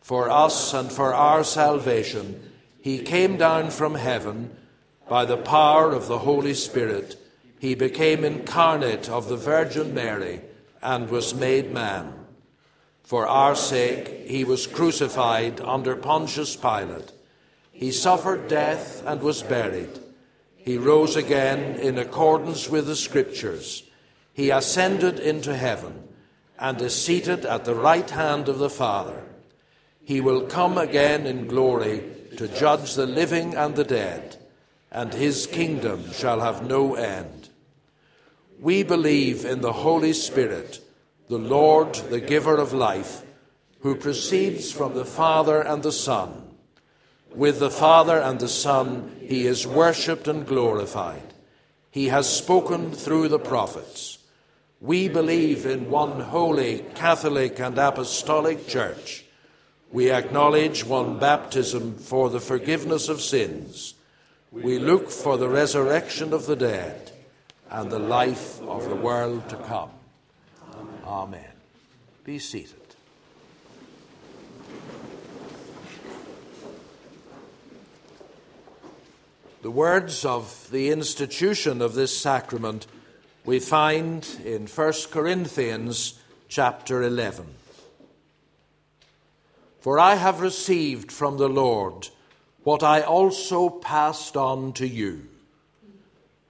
[0.01, 2.50] For us and for our salvation,
[2.81, 4.57] he came down from heaven
[5.09, 7.17] by the power of the Holy Spirit,
[7.59, 10.41] he became incarnate of the Virgin Mary
[10.81, 12.15] and was made man.
[13.03, 17.13] For our sake, he was crucified under Pontius Pilate.
[17.73, 19.99] He suffered death and was buried.
[20.57, 23.83] He rose again in accordance with the Scriptures.
[24.33, 26.09] He ascended into heaven
[26.59, 29.25] and is seated at the right hand of the Father.
[30.05, 32.05] He will come again in glory
[32.37, 34.37] to judge the living and the dead,
[34.91, 37.49] and his kingdom shall have no end.
[38.61, 40.81] We believe in the Holy Spirit,
[41.29, 43.23] the Lord, the giver of life,
[43.81, 46.51] who proceeds from the Father and the Son.
[47.35, 51.33] With the Father and the Son, he is worshipped and glorified.
[51.91, 54.19] He has spoken through the prophets.
[54.81, 59.25] We believe in one holy, Catholic, and Apostolic Church.
[59.93, 63.95] We acknowledge one baptism for the forgiveness of sins.
[64.53, 67.11] We look for the resurrection of the dead
[67.71, 69.91] and the life of the world to come.
[71.05, 71.45] Amen.
[72.25, 72.77] Be seated.
[79.63, 82.87] The words of the institution of this sacrament
[83.45, 86.19] we find in 1 Corinthians
[86.49, 87.60] chapter 11.
[89.81, 92.09] For I have received from the Lord
[92.63, 95.27] what I also passed on to you.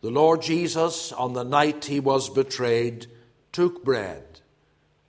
[0.03, 3.07] The Lord Jesus, on the night he was betrayed,
[3.53, 4.25] took bread,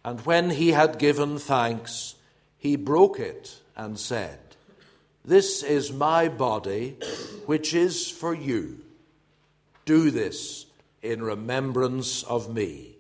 [0.04, 2.16] and when he had given thanks,
[2.58, 4.40] he broke it and said,
[5.26, 6.98] This is my body,
[7.46, 8.80] which is for you.
[9.86, 10.68] Do this
[11.02, 12.98] in remembrance of me.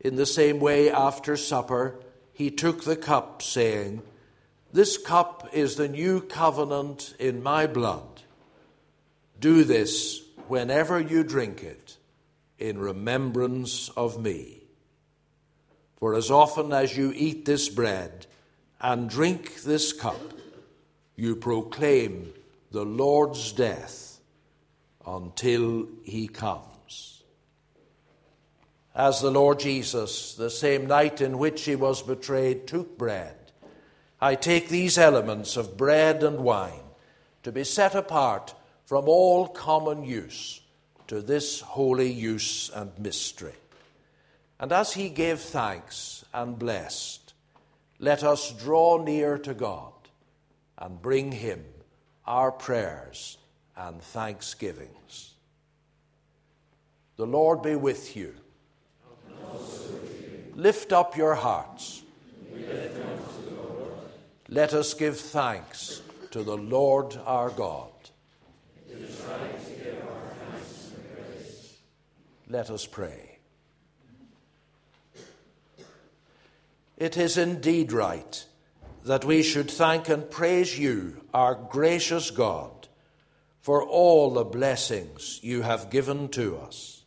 [0.00, 1.96] In the same way, after supper,
[2.40, 4.00] he took the cup, saying,
[4.72, 8.22] This cup is the new covenant in my blood.
[9.38, 11.98] Do this whenever you drink it,
[12.58, 14.62] in remembrance of me.
[15.98, 18.26] For as often as you eat this bread
[18.80, 20.32] and drink this cup,
[21.16, 22.32] you proclaim
[22.70, 24.18] the Lord's death
[25.06, 27.19] until he comes.
[29.00, 33.34] As the Lord Jesus, the same night in which he was betrayed, took bread,
[34.20, 36.82] I take these elements of bread and wine
[37.42, 40.60] to be set apart from all common use
[41.06, 43.54] to this holy use and mystery.
[44.58, 47.32] And as he gave thanks and blessed,
[48.00, 49.94] let us draw near to God
[50.76, 51.64] and bring him
[52.26, 53.38] our prayers
[53.78, 55.36] and thanksgivings.
[57.16, 58.34] The Lord be with you.
[60.54, 62.02] Lift up your hearts.
[64.48, 67.90] Let us give thanks to the Lord our God.
[72.48, 73.38] Let us pray.
[76.96, 78.44] It is indeed right
[79.04, 82.88] that we should thank and praise you, our gracious God,
[83.62, 86.99] for all the blessings you have given to us.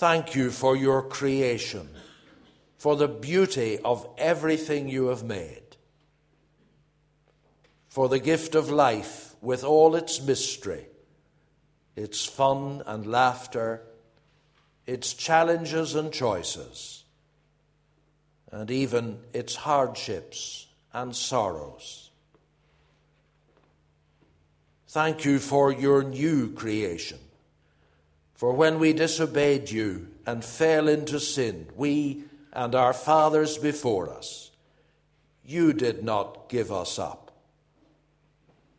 [0.00, 1.90] Thank you for your creation,
[2.78, 5.76] for the beauty of everything you have made,
[7.90, 10.86] for the gift of life with all its mystery
[11.96, 13.82] its fun and laughter,
[14.86, 17.04] its challenges and choices,
[18.50, 22.08] and even its hardships and sorrows.
[24.88, 27.18] Thank you for your new creation.
[28.40, 32.24] For when we disobeyed you and fell into sin, we
[32.54, 34.50] and our fathers before us,
[35.44, 37.32] you did not give us up.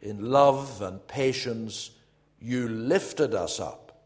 [0.01, 1.91] In love and patience,
[2.39, 4.01] you lifted us up.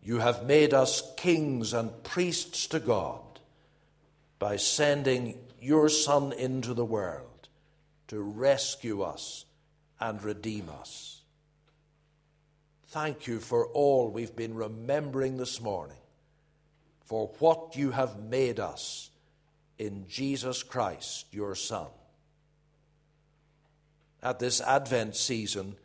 [0.00, 3.40] You have made us kings and priests to God
[4.38, 7.48] by sending your Son into the world
[8.06, 9.44] to rescue us
[9.98, 11.15] and redeem us.
[12.96, 15.98] Thank you for all we've been remembering this morning,
[17.04, 19.10] for what you have made us
[19.78, 21.88] in Jesus Christ, your Son.
[24.22, 25.76] At this Advent season,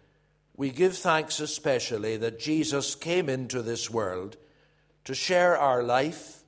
[0.55, 4.37] we give thanks especially that Jesus came into this world
[5.03, 6.43] to share our life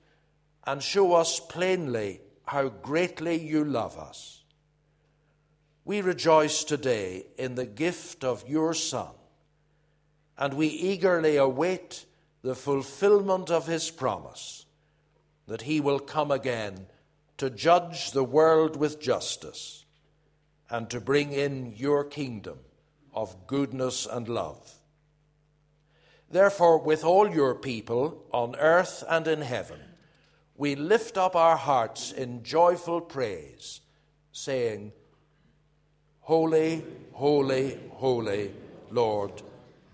[0.66, 4.46] and show us plainly how greatly you love us.
[5.84, 9.10] We rejoice today in the gift of your Son,
[10.38, 12.06] and we eagerly await
[12.42, 14.66] the fulfillment of his promise
[15.48, 16.88] that he will come again
[17.38, 19.86] to judge the world with justice
[20.70, 22.58] and to bring in your kingdom
[23.14, 24.74] of goodness and love.
[26.30, 29.80] Therefore, with all your people on earth and in heaven,
[30.56, 33.82] we lift up our hearts in joyful praise,
[34.32, 34.92] saying,
[36.22, 38.52] Holy, holy, holy,
[38.90, 39.44] Lord,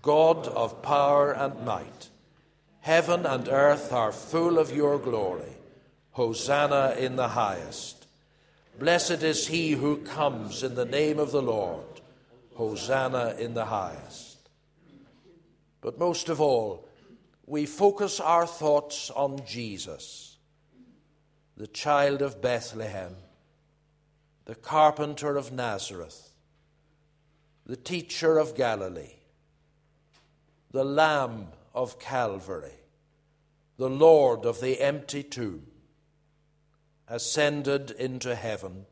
[0.02, 2.08] God of power and might.
[2.80, 5.56] Heaven and earth are full of your glory.
[6.12, 8.06] Hosanna in the highest.
[8.78, 11.84] Blessed is he who comes in the name of the Lord.
[12.54, 14.48] Hosanna in the highest.
[15.80, 16.88] But most of all,
[17.46, 20.36] we focus our thoughts on Jesus,
[21.56, 23.16] the child of Bethlehem,
[24.44, 26.30] the carpenter of Nazareth,
[27.66, 29.19] the teacher of Galilee,
[30.70, 32.78] the Lamb of Calvary,
[33.76, 35.66] the Lord of the empty tomb,
[37.08, 38.86] ascended into heaven,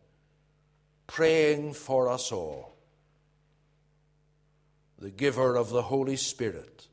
[1.07, 2.75] praying for us all
[4.99, 6.89] the giver of the Holy Spirit,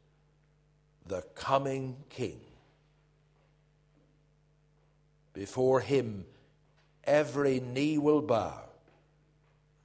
[1.07, 2.39] the coming King.
[5.33, 6.25] Before him,
[7.03, 8.61] every knee will bow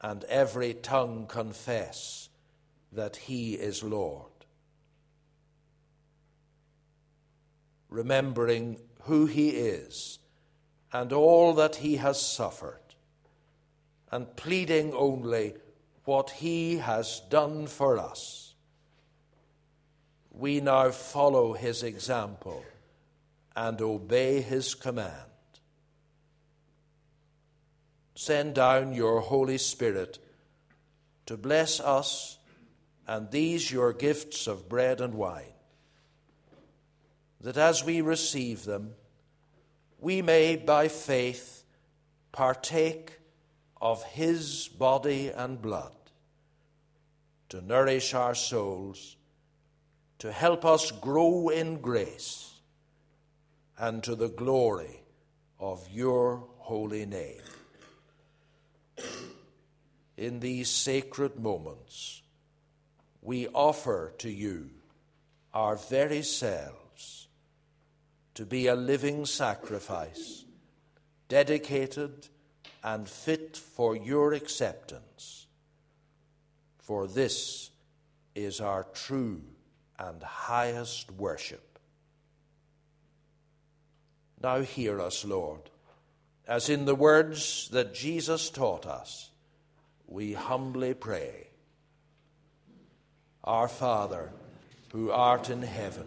[0.02, 2.28] and every tongue confess
[2.92, 4.29] that he is Lord.
[7.90, 10.18] Remembering who he is
[10.92, 12.80] and all that he has suffered,
[14.10, 15.54] and pleading only
[16.04, 18.54] what he has done for us.
[20.32, 22.64] We now follow his example
[23.54, 25.14] and obey his command.
[28.14, 30.18] Send down your Holy Spirit
[31.26, 32.38] to bless us
[33.06, 35.54] and these your gifts of bread and wine,
[37.40, 38.94] that as we receive them,
[39.98, 41.64] we may by faith
[42.32, 43.18] partake
[43.80, 45.92] of his body and blood
[47.48, 49.16] to nourish our souls,
[50.18, 52.54] to help us grow in grace,
[53.78, 55.02] and to the glory
[55.58, 57.40] of your holy name.
[60.16, 62.22] In these sacred moments,
[63.22, 64.70] we offer to you
[65.52, 66.79] our very selves
[68.34, 70.44] to be a living sacrifice,
[71.28, 72.28] dedicated
[72.82, 75.46] and fit for your acceptance.
[76.78, 77.70] For this
[78.34, 79.42] is our true
[79.98, 81.78] and highest worship.
[84.42, 85.60] Now hear us, Lord,
[86.48, 89.30] as in the words that Jesus taught us,
[90.06, 91.48] we humbly pray.
[93.44, 94.30] Our Father,
[94.92, 96.06] who art in heaven,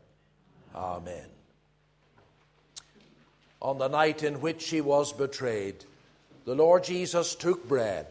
[0.75, 1.31] Amen
[3.61, 5.85] on the night in which he was betrayed,
[6.45, 8.07] the Lord Jesus took bread,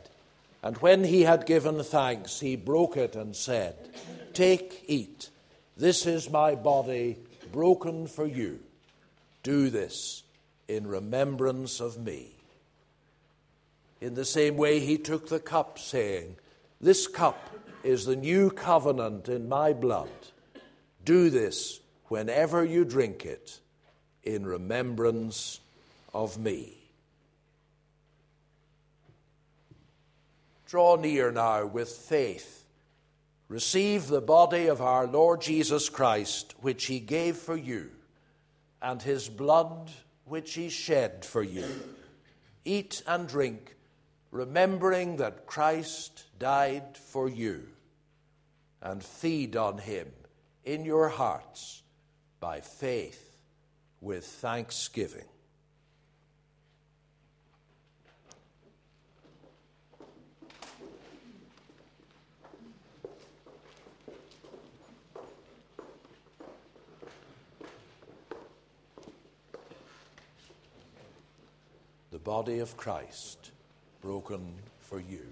[0.63, 3.75] and when he had given thanks, he broke it and said,
[4.33, 5.31] Take, eat.
[5.77, 7.17] This is my body
[7.51, 8.61] broken for you.
[9.43, 10.23] Do this
[10.69, 12.29] in remembrance of me.
[14.01, 16.37] In the same way, he took the cup, saying,
[16.81, 17.51] This cup
[17.83, 20.09] is the new covenant in my blood.
[21.05, 21.80] Do this
[22.11, 23.61] whenever you drink it
[24.25, 25.61] in remembrance
[26.13, 26.77] of me.
[30.67, 32.65] Draw near now with faith.
[33.47, 37.93] Receive the body of our Lord Jesus Christ, which he gave for you,
[38.83, 39.89] and his blood,
[40.25, 41.69] which he shed for you.
[42.65, 43.77] Eat and drink,
[44.33, 47.69] remembering that Christ died for you,
[48.83, 50.11] and feed on him
[50.65, 51.80] in your hearts
[52.41, 53.37] by faith
[54.01, 55.27] with thanksgiving.
[72.11, 73.51] The body of Christ
[74.01, 75.27] broken for you.